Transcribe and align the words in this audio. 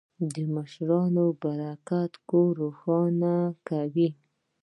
د 0.33 0.35
مشرانو 0.55 1.25
برکت 1.43 2.11
کور 2.29 2.49
روښانه 2.61 3.35
کوي. 3.67 4.09